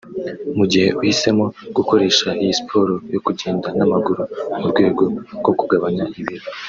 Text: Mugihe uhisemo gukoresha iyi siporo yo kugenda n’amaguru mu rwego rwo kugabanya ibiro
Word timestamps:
Mugihe 0.57 0.89
uhisemo 1.01 1.45
gukoresha 1.75 2.27
iyi 2.41 2.53
siporo 2.57 2.93
yo 3.13 3.19
kugenda 3.25 3.67
n’amaguru 3.77 4.21
mu 4.59 4.65
rwego 4.71 5.01
rwo 5.39 5.51
kugabanya 5.59 6.03
ibiro 6.19 6.45